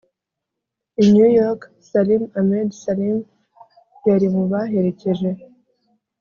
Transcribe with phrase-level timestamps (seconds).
[1.03, 3.17] i new york, salim ahmed salim
[4.07, 5.29] yari mu baherekeje